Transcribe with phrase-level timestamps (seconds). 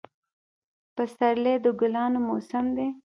[0.95, 2.87] پسرلی د ګلانو موسم دی